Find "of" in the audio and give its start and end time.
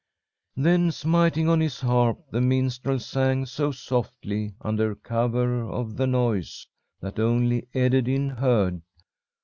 5.63-5.95